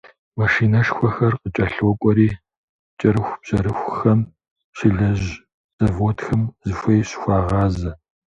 [0.39, 2.29] Машинэшхуэхэр къыкӏэлъокӏуэри,
[2.99, 4.19] кӏэрыхубжьэрыхухэм
[4.77, 5.31] щелэжьыж
[5.83, 7.91] заводхэм зыхуей щыхуагъазэ.